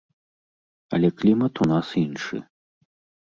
[0.97, 2.37] Але клімат у нас іншы.